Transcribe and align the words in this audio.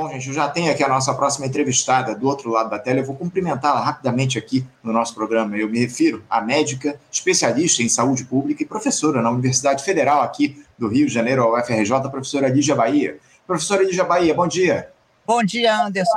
Bom, 0.00 0.08
gente, 0.08 0.28
eu 0.28 0.32
já 0.32 0.48
tenho 0.48 0.72
aqui 0.72 0.82
a 0.82 0.88
nossa 0.88 1.12
próxima 1.12 1.44
entrevistada 1.44 2.14
do 2.14 2.26
outro 2.26 2.48
lado 2.48 2.70
da 2.70 2.78
tela. 2.78 3.00
Eu 3.00 3.04
vou 3.04 3.14
cumprimentá-la 3.14 3.80
rapidamente 3.80 4.38
aqui 4.38 4.66
no 4.82 4.94
nosso 4.94 5.14
programa. 5.14 5.58
Eu 5.58 5.68
me 5.68 5.78
refiro 5.78 6.24
à 6.30 6.40
médica, 6.40 6.98
especialista 7.12 7.82
em 7.82 7.88
saúde 7.90 8.24
pública 8.24 8.62
e 8.62 8.66
professora 8.66 9.20
na 9.20 9.30
Universidade 9.30 9.84
Federal 9.84 10.22
aqui 10.22 10.64
do 10.78 10.88
Rio 10.88 11.06
de 11.06 11.12
Janeiro, 11.12 11.42
a 11.42 11.60
UFRJ, 11.60 11.92
a 11.92 12.08
professora 12.08 12.48
Lígia 12.48 12.74
Bahia. 12.74 13.18
Professora 13.46 13.82
Lígia 13.82 14.02
Bahia, 14.02 14.32
bom 14.32 14.48
dia. 14.48 14.90
Bom 15.26 15.44
dia, 15.44 15.84
Anderson. 15.84 16.16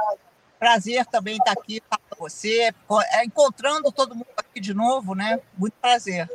Prazer 0.58 1.06
também 1.08 1.36
estar 1.36 1.52
aqui 1.52 1.82
com 1.90 1.98
você, 2.18 2.74
é, 3.12 3.26
encontrando 3.26 3.92
todo 3.92 4.16
mundo 4.16 4.28
aqui 4.38 4.62
de 4.62 4.74
novo, 4.74 5.14
né? 5.14 5.42
Muito 5.58 5.74
prazer. 5.82 6.32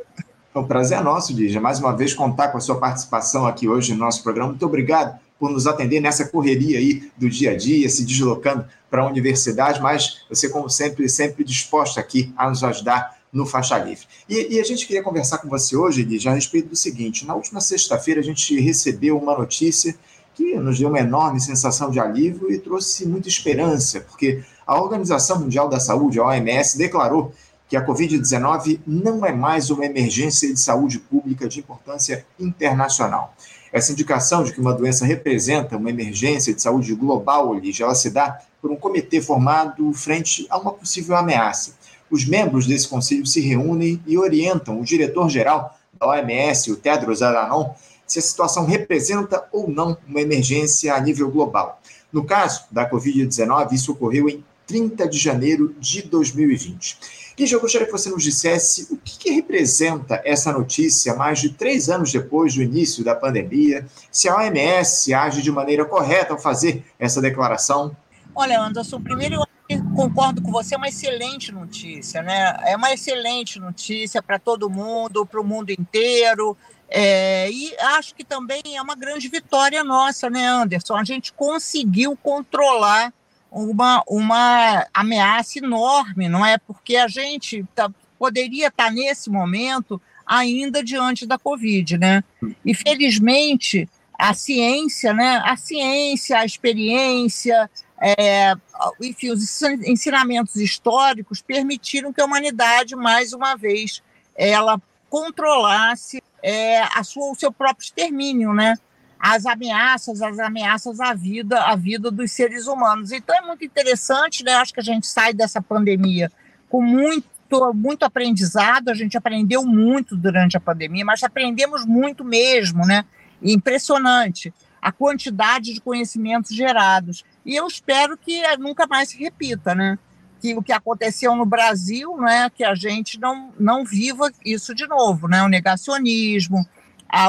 O 0.53 0.63
prazer 0.65 0.99
é 0.99 1.01
nosso, 1.01 1.33
Lígia, 1.33 1.59
mais 1.59 1.79
uma 1.79 1.97
vez 1.97 2.13
contar 2.13 2.49
com 2.49 2.59
a 2.59 2.61
sua 2.61 2.79
participação 2.79 3.47
aqui 3.47 3.67
hoje 3.67 3.93
no 3.93 3.99
nosso 4.01 4.21
programa. 4.21 4.49
Muito 4.49 4.65
obrigado 4.67 5.19
por 5.39 5.49
nos 5.49 5.65
atender 5.65 6.01
nessa 6.01 6.25
correria 6.25 6.77
aí 6.77 7.09
do 7.17 7.29
dia 7.29 7.51
a 7.51 7.57
dia, 7.57 7.87
se 7.89 8.05
deslocando 8.05 8.65
para 8.89 9.03
a 9.03 9.07
universidade, 9.07 9.81
mas 9.81 10.21
você, 10.27 10.49
como 10.49 10.69
sempre, 10.69 11.07
sempre 11.07 11.43
disposta 11.43 11.99
aqui 11.99 12.33
a 12.35 12.49
nos 12.49 12.63
ajudar 12.63 13.17
no 13.31 13.45
Faixa 13.45 13.77
Livre. 13.77 14.05
E, 14.27 14.55
e 14.55 14.59
a 14.59 14.63
gente 14.63 14.85
queria 14.85 15.03
conversar 15.03 15.37
com 15.37 15.47
você 15.47 15.75
hoje, 15.75 16.03
Lígia, 16.03 16.31
a 16.31 16.35
respeito 16.35 16.69
do 16.69 16.75
seguinte: 16.75 17.25
na 17.25 17.35
última 17.35 17.61
sexta-feira 17.61 18.19
a 18.19 18.23
gente 18.23 18.59
recebeu 18.59 19.17
uma 19.17 19.37
notícia 19.37 19.95
que 20.35 20.55
nos 20.55 20.79
deu 20.79 20.89
uma 20.89 20.99
enorme 20.99 21.39
sensação 21.39 21.91
de 21.91 21.99
alívio 21.99 22.51
e 22.51 22.57
trouxe 22.57 23.07
muita 23.07 23.27
esperança, 23.27 24.01
porque 24.01 24.43
a 24.65 24.81
Organização 24.81 25.39
Mundial 25.39 25.67
da 25.67 25.79
Saúde, 25.79 26.19
a 26.19 26.25
OMS, 26.25 26.77
declarou 26.77 27.33
que 27.67 27.77
a 27.77 27.85
Covid-19 27.85 28.79
não 28.85 29.23
é 29.25 29.31
mais 29.31 29.69
uma 29.69 29.85
emergência 29.85 30.51
de 30.51 30.59
saúde 30.59 30.97
pública 30.97 31.47
de 31.47 31.59
importância 31.59 32.25
internacional. 32.39 33.35
Essa 33.71 33.91
indicação 33.91 34.43
de 34.43 34.51
que 34.51 34.59
uma 34.59 34.73
doença 34.73 35.05
representa 35.05 35.77
uma 35.77 35.89
emergência 35.89 36.53
de 36.53 36.61
saúde 36.61 36.93
global, 36.95 37.53
Lígia, 37.53 37.83
ela 37.83 37.95
se 37.95 38.09
dá 38.09 38.39
por 38.61 38.71
um 38.71 38.75
comitê 38.75 39.21
formado 39.21 39.91
frente 39.93 40.45
a 40.49 40.57
uma 40.57 40.73
possível 40.73 41.15
ameaça. 41.15 41.73
Os 42.09 42.25
membros 42.25 42.65
desse 42.65 42.87
conselho 42.87 43.25
se 43.25 43.39
reúnem 43.39 44.01
e 44.07 44.17
orientam 44.17 44.79
o 44.79 44.83
diretor-geral 44.83 45.77
da 45.99 46.07
OMS, 46.07 46.71
o 46.71 46.75
Tedros 46.75 47.21
Adhanom, 47.21 47.73
se 48.07 48.17
a 48.17 48.21
situação 48.21 48.65
representa 48.65 49.47
ou 49.51 49.69
não 49.69 49.95
uma 50.07 50.19
emergência 50.19 50.95
a 50.95 50.99
nível 50.99 51.29
global. 51.29 51.79
No 52.11 52.25
caso 52.25 52.63
da 52.71 52.89
Covid-19, 52.89 53.73
isso 53.73 53.91
ocorreu 53.91 54.27
em 54.27 54.43
30 54.65 55.07
de 55.07 55.17
janeiro 55.17 55.75
de 55.79 56.01
2020. 56.01 56.97
Lígia, 57.39 57.55
eu 57.55 57.61
gostaria 57.61 57.87
que 57.87 57.91
você 57.93 58.09
nos 58.09 58.21
dissesse 58.21 58.87
o 58.91 58.97
que, 58.97 59.17
que, 59.17 59.31
representa 59.31 60.21
essa 60.25 60.51
notícia 60.51 61.15
mais 61.15 61.39
de 61.39 61.51
três 61.53 61.89
anos 61.89 62.11
depois 62.11 62.53
do 62.53 62.61
início 62.61 63.01
da 63.01 63.15
pandemia, 63.15 63.87
se 64.11 64.27
a 64.27 64.35
OMS 64.35 65.13
age 65.13 65.41
de 65.41 65.49
maneira 65.49 65.85
correta 65.85 66.33
ao 66.33 66.39
fazer 66.39 66.83
essa 66.99 67.21
declaração. 67.21 67.95
Olha, 68.35 68.59
Anderson, 68.59 68.99
primeiro 68.99 69.41
eu 69.69 69.81
concordo 69.95 70.41
com 70.41 70.51
você, 70.51 70.75
é 70.75 70.77
uma 70.77 70.89
excelente 70.89 71.49
notícia, 71.53 72.21
né? 72.21 72.57
É 72.65 72.75
uma 72.75 72.91
excelente 72.91 73.57
notícia 73.57 74.21
para 74.21 74.37
todo 74.37 74.69
mundo, 74.69 75.25
para 75.25 75.39
o 75.39 75.43
mundo 75.43 75.69
inteiro. 75.69 76.57
É, 76.89 77.49
e 77.49 77.73
acho 77.79 78.15
que 78.15 78.25
também 78.25 78.61
é 78.75 78.81
uma 78.81 78.95
grande 78.95 79.29
vitória 79.29 79.81
nossa, 79.81 80.29
né, 80.29 80.45
Anderson? 80.45 80.97
A 80.97 81.05
gente 81.05 81.31
conseguiu 81.31 82.17
controlar 82.21 83.13
uma, 83.51 84.03
uma 84.07 84.87
ameaça 84.93 85.59
enorme, 85.59 86.29
não 86.29 86.45
é? 86.45 86.57
Porque 86.57 86.95
a 86.95 87.07
gente 87.07 87.65
tá, 87.75 87.89
poderia 88.17 88.67
estar 88.67 88.85
tá 88.85 88.91
nesse 88.91 89.29
momento 89.29 90.01
ainda 90.25 90.83
diante 90.83 91.25
da 91.25 91.39
Covid, 91.39 91.97
né? 91.97 92.23
E 92.63 92.73
felizmente 92.75 93.89
a 94.17 94.33
ciência, 94.33 95.13
né? 95.13 95.41
A 95.43 95.55
ciência, 95.57 96.37
a 96.37 96.45
experiência, 96.45 97.69
é, 97.99 98.53
enfim, 99.01 99.31
os 99.31 99.61
ensinamentos 99.61 100.55
históricos 100.57 101.41
permitiram 101.41 102.13
que 102.13 102.21
a 102.21 102.25
humanidade 102.25 102.95
mais 102.95 103.33
uma 103.33 103.55
vez 103.55 104.03
ela 104.35 104.79
controlasse 105.09 106.21
é, 106.43 106.81
a 106.81 107.03
sua, 107.03 107.31
o 107.31 107.35
seu 107.35 107.51
próprio 107.51 107.83
extermínio, 107.83 108.53
né? 108.53 108.75
As 109.19 109.45
ameaças, 109.45 110.21
as 110.21 110.39
ameaças 110.39 110.99
à 111.01 111.13
vida, 111.13 111.61
à 111.61 111.75
vida 111.75 112.09
dos 112.09 112.31
seres 112.31 112.67
humanos. 112.67 113.11
Então 113.11 113.35
é 113.35 113.41
muito 113.41 113.65
interessante, 113.65 114.43
né? 114.43 114.53
Acho 114.53 114.73
que 114.73 114.79
a 114.79 114.83
gente 114.83 115.07
sai 115.07 115.33
dessa 115.33 115.61
pandemia 115.61 116.31
com 116.69 116.81
muito 116.81 117.27
muito 117.73 118.05
aprendizado, 118.05 118.89
a 118.89 118.93
gente 118.93 119.17
aprendeu 119.17 119.65
muito 119.65 120.15
durante 120.15 120.55
a 120.55 120.59
pandemia, 120.59 121.03
mas 121.03 121.23
aprendemos 121.23 121.83
muito 121.83 122.23
mesmo, 122.23 122.85
né? 122.85 123.03
Impressionante 123.41 124.53
a 124.79 124.91
quantidade 124.91 125.73
de 125.73 125.81
conhecimentos 125.81 126.55
gerados. 126.55 127.25
E 127.43 127.55
eu 127.55 127.65
espero 127.65 128.15
que 128.15 128.41
nunca 128.57 128.85
mais 128.85 129.09
se 129.09 129.17
repita, 129.17 129.73
né? 129.73 129.97
Que 130.39 130.55
o 130.55 130.61
que 130.61 130.71
aconteceu 130.71 131.35
no 131.35 131.43
Brasil, 131.43 132.15
né, 132.17 132.51
que 132.55 132.63
a 132.63 132.75
gente 132.75 133.19
não, 133.19 133.51
não 133.59 133.83
viva 133.83 134.31
isso 134.45 134.75
de 134.75 134.85
novo, 134.85 135.27
né? 135.27 135.41
O 135.41 135.49
negacionismo, 135.49 136.63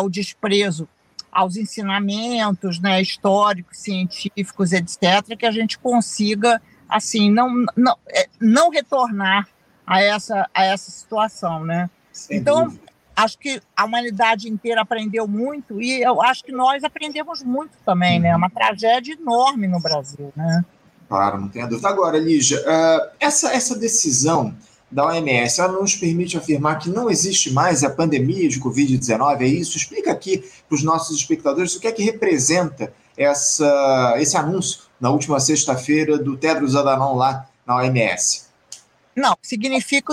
o 0.02 0.10
desprezo 0.10 0.86
aos 1.30 1.56
ensinamentos 1.56 2.80
né, 2.80 3.00
históricos, 3.00 3.78
científicos, 3.78 4.72
etc., 4.72 5.36
que 5.38 5.46
a 5.46 5.50
gente 5.50 5.78
consiga 5.78 6.60
assim 6.88 7.30
não, 7.30 7.64
não, 7.76 7.96
é, 8.08 8.28
não 8.40 8.70
retornar 8.70 9.48
a 9.86 10.02
essa, 10.02 10.48
a 10.52 10.64
essa 10.64 10.90
situação. 10.90 11.64
Né? 11.64 11.88
então, 12.30 12.64
dúvida. 12.64 12.82
acho 13.16 13.38
que 13.38 13.60
a 13.76 13.84
humanidade 13.84 14.48
inteira 14.48 14.82
aprendeu 14.82 15.26
muito 15.26 15.80
e 15.80 16.02
eu 16.02 16.20
acho 16.22 16.44
que 16.44 16.52
nós 16.52 16.84
aprendemos 16.84 17.42
muito 17.42 17.76
também. 17.84 18.16
Uhum. 18.16 18.22
Né? 18.22 18.28
É 18.30 18.36
uma 18.36 18.50
tragédia 18.50 19.14
enorme 19.14 19.68
no 19.68 19.80
Brasil. 19.80 20.32
Né? 20.36 20.64
Claro, 21.08 21.40
não 21.40 21.48
tenha 21.48 21.66
dúvida. 21.66 21.88
Agora, 21.88 22.18
Lígia, 22.18 22.60
uh, 22.60 23.10
essa, 23.18 23.52
essa 23.52 23.76
decisão 23.76 24.54
da 24.90 25.06
OMS, 25.06 25.60
ela 25.60 25.80
nos 25.80 25.94
permite 25.94 26.36
afirmar 26.36 26.78
que 26.78 26.90
não 26.90 27.08
existe 27.08 27.52
mais 27.52 27.84
a 27.84 27.90
pandemia 27.90 28.48
de 28.48 28.60
Covid-19, 28.60 29.42
é 29.42 29.46
isso? 29.46 29.76
Explica 29.76 30.10
aqui 30.10 30.38
para 30.68 30.74
os 30.74 30.82
nossos 30.82 31.16
espectadores 31.16 31.76
o 31.76 31.80
que 31.80 31.86
é 31.86 31.92
que 31.92 32.02
representa 32.02 32.92
essa, 33.16 34.14
esse 34.18 34.36
anúncio 34.36 34.82
na 35.00 35.10
última 35.10 35.38
sexta-feira 35.38 36.18
do 36.18 36.36
Tedros 36.36 36.74
Adhanom 36.74 37.14
lá 37.14 37.48
na 37.64 37.76
OMS. 37.76 38.46
Não, 39.14 39.36
significa, 39.42 40.12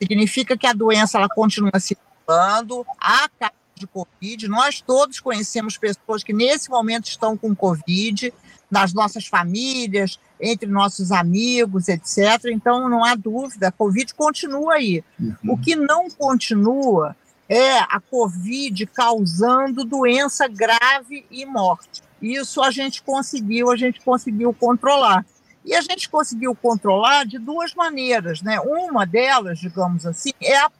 significa 0.00 0.56
que 0.56 0.66
a 0.66 0.72
doença 0.72 1.18
ela 1.18 1.28
continua 1.28 1.72
circulando, 1.80 2.86
há 3.00 3.28
casos 3.28 3.56
de 3.74 3.86
Covid, 3.86 4.46
nós 4.48 4.80
todos 4.80 5.18
conhecemos 5.18 5.76
pessoas 5.76 6.22
que 6.22 6.32
nesse 6.32 6.70
momento 6.70 7.06
estão 7.06 7.36
com 7.36 7.54
Covid, 7.54 8.32
nas 8.74 8.92
nossas 8.92 9.24
famílias, 9.24 10.18
entre 10.40 10.68
nossos 10.68 11.12
amigos, 11.12 11.88
etc. 11.88 12.46
Então, 12.46 12.88
não 12.88 13.04
há 13.04 13.14
dúvida, 13.14 13.68
a 13.68 13.72
Covid 13.72 14.12
continua 14.14 14.74
aí. 14.74 15.04
Uhum. 15.18 15.36
O 15.50 15.56
que 15.56 15.76
não 15.76 16.10
continua 16.10 17.16
é 17.48 17.78
a 17.78 18.00
Covid 18.00 18.84
causando 18.86 19.84
doença 19.84 20.48
grave 20.48 21.24
e 21.30 21.46
morte. 21.46 22.02
Isso 22.20 22.60
a 22.60 22.72
gente 22.72 23.00
conseguiu, 23.00 23.70
a 23.70 23.76
gente 23.76 24.00
conseguiu 24.00 24.52
controlar. 24.52 25.24
E 25.64 25.72
a 25.72 25.80
gente 25.80 26.10
conseguiu 26.10 26.54
controlar 26.54 27.24
de 27.24 27.38
duas 27.38 27.74
maneiras, 27.74 28.42
né? 28.42 28.58
Uma 28.60 29.06
delas, 29.06 29.60
digamos 29.60 30.04
assim, 30.04 30.32
é 30.42 30.56
a, 30.56 30.70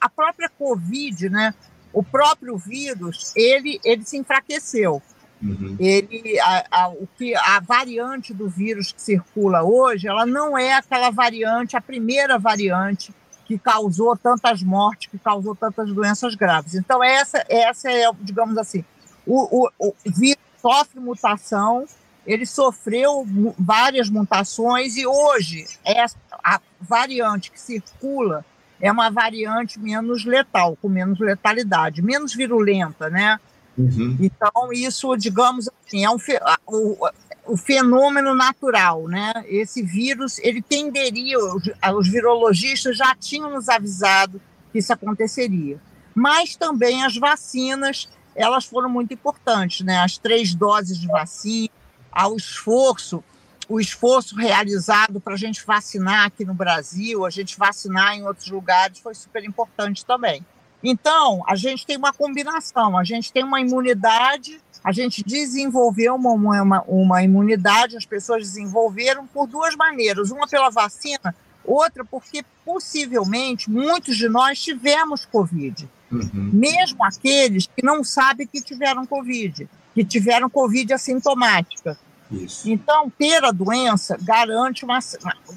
a 0.00 0.08
própria 0.08 0.50
Covid, 0.50 1.30
né? 1.30 1.54
O 1.94 2.04
próprio 2.04 2.58
vírus, 2.58 3.32
ele, 3.34 3.80
ele 3.82 4.04
se 4.04 4.18
enfraqueceu. 4.18 5.02
Uhum. 5.40 5.76
Ele, 5.78 6.38
a, 6.40 6.64
a, 6.70 6.88
o 6.88 7.08
que, 7.16 7.34
a 7.34 7.60
variante 7.60 8.34
do 8.34 8.48
vírus 8.48 8.92
que 8.92 9.00
circula 9.00 9.62
hoje, 9.62 10.08
ela 10.08 10.26
não 10.26 10.58
é 10.58 10.74
aquela 10.74 11.10
variante, 11.10 11.76
a 11.76 11.80
primeira 11.80 12.38
variante 12.38 13.14
que 13.44 13.58
causou 13.58 14.16
tantas 14.16 14.62
mortes, 14.62 15.08
que 15.10 15.18
causou 15.18 15.54
tantas 15.54 15.92
doenças 15.92 16.34
graves. 16.34 16.74
Então, 16.74 17.02
essa, 17.02 17.44
essa 17.48 17.90
é, 17.90 18.10
digamos 18.20 18.58
assim, 18.58 18.84
o, 19.26 19.64
o, 19.64 19.70
o 19.78 19.94
vírus 20.04 20.42
sofre 20.60 21.00
mutação, 21.00 21.86
ele 22.26 22.44
sofreu 22.44 23.26
várias 23.58 24.10
mutações 24.10 24.96
e 24.96 25.06
hoje 25.06 25.64
essa, 25.82 26.16
a 26.44 26.60
variante 26.80 27.50
que 27.50 27.60
circula 27.60 28.44
é 28.80 28.92
uma 28.92 29.10
variante 29.10 29.78
menos 29.78 30.24
letal, 30.24 30.76
com 30.76 30.88
menos 30.88 31.18
letalidade, 31.18 32.02
menos 32.02 32.34
virulenta, 32.34 33.08
né? 33.08 33.40
Uhum. 33.78 34.16
Então, 34.20 34.72
isso, 34.72 35.16
digamos 35.16 35.68
assim, 35.86 36.04
é 36.04 36.10
um, 36.10 36.18
o, 36.66 37.08
o 37.46 37.56
fenômeno 37.56 38.34
natural, 38.34 39.06
né? 39.06 39.32
Esse 39.46 39.82
vírus, 39.82 40.38
ele 40.40 40.60
tenderia, 40.60 41.38
os, 41.38 41.62
os 41.96 42.08
virologistas 42.08 42.96
já 42.96 43.14
tinham 43.14 43.50
nos 43.50 43.68
avisado 43.68 44.40
que 44.72 44.78
isso 44.80 44.92
aconteceria. 44.92 45.80
Mas 46.14 46.56
também 46.56 47.04
as 47.04 47.16
vacinas, 47.16 48.08
elas 48.34 48.64
foram 48.64 48.90
muito 48.90 49.14
importantes, 49.14 49.86
né? 49.86 50.00
As 50.00 50.18
três 50.18 50.54
doses 50.54 50.98
de 50.98 51.06
vacina, 51.06 51.70
ao 52.10 52.36
esforço, 52.36 53.22
o 53.68 53.78
esforço 53.78 54.34
realizado 54.34 55.20
para 55.20 55.34
a 55.34 55.36
gente 55.36 55.64
vacinar 55.64 56.26
aqui 56.26 56.44
no 56.44 56.54
Brasil, 56.54 57.24
a 57.24 57.30
gente 57.30 57.56
vacinar 57.56 58.14
em 58.14 58.26
outros 58.26 58.48
lugares, 58.48 58.98
foi 58.98 59.14
super 59.14 59.44
importante 59.44 60.04
também. 60.04 60.44
Então, 60.82 61.42
a 61.46 61.56
gente 61.56 61.84
tem 61.84 61.96
uma 61.96 62.12
combinação, 62.12 62.96
a 62.96 63.04
gente 63.04 63.32
tem 63.32 63.42
uma 63.42 63.60
imunidade, 63.60 64.60
a 64.82 64.92
gente 64.92 65.24
desenvolveu 65.24 66.14
uma, 66.14 66.32
uma, 66.32 66.84
uma 66.86 67.22
imunidade, 67.22 67.96
as 67.96 68.06
pessoas 68.06 68.42
desenvolveram 68.42 69.26
por 69.26 69.46
duas 69.46 69.74
maneiras, 69.74 70.30
uma 70.30 70.46
pela 70.46 70.70
vacina, 70.70 71.34
outra 71.64 72.04
porque 72.04 72.44
possivelmente 72.64 73.70
muitos 73.70 74.16
de 74.16 74.28
nós 74.28 74.62
tivemos 74.62 75.26
Covid. 75.26 75.88
Uhum. 76.10 76.50
Mesmo 76.52 77.04
aqueles 77.04 77.66
que 77.66 77.84
não 77.84 78.02
sabem 78.02 78.46
que 78.46 78.62
tiveram 78.62 79.04
Covid, 79.04 79.68
que 79.94 80.04
tiveram 80.04 80.48
Covid 80.48 80.94
assintomática. 80.94 81.98
Isso. 82.30 82.70
Então, 82.70 83.10
ter 83.10 83.42
a 83.42 83.50
doença 83.50 84.16
garante, 84.20 84.84
uma, 84.84 84.98